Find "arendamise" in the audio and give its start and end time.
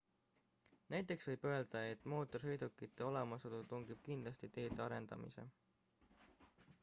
4.87-5.45